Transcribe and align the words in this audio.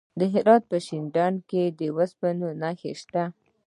د 0.19 0.21
هرات 0.33 0.63
په 0.71 0.77
شینډنډ 0.85 1.37
کې 1.49 1.63
د 1.79 1.81
اوسپنې 1.95 2.49
نښې 2.61 2.93
شته. 3.01 3.23